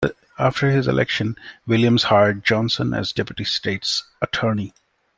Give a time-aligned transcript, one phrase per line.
[0.39, 1.35] After his election,
[1.67, 4.73] Williams hired Johnson as Deputy State's Attorney.